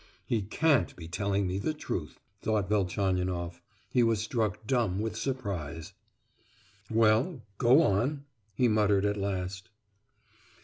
[0.25, 3.61] "He can't be telling me the truth!" thought Velchaninoff;
[3.91, 5.93] he was struck dumb with surprise.
[6.89, 8.23] "Well, go on!"
[8.55, 9.69] he muttered at last.